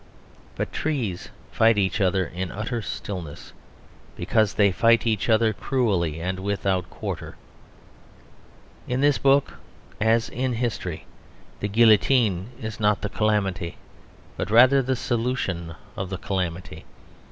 But 0.55 0.73
trees 0.73 1.29
fight 1.51 1.77
each 1.77 2.01
other 2.01 2.25
in 2.25 2.51
utter 2.51 2.81
stillness; 2.81 3.53
because 4.15 4.55
they 4.55 4.71
fight 4.71 5.05
each 5.05 5.29
other 5.29 5.53
cruelly 5.53 6.19
and 6.19 6.39
without 6.39 6.89
quarter. 6.89 7.35
In 8.87 9.01
this 9.01 9.19
book, 9.19 9.57
as 9.99 10.27
in 10.29 10.53
history, 10.53 11.05
the 11.59 11.67
guillotine 11.67 12.49
is 12.59 12.79
not 12.79 13.01
the 13.01 13.09
calamity, 13.09 13.77
but 14.37 14.49
rather 14.49 14.81
the 14.81 14.95
solution 14.95 15.75
of 15.95 16.09
the 16.09 16.17
calamity. 16.17 16.83